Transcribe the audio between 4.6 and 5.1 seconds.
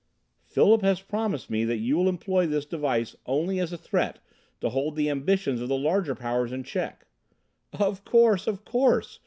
hold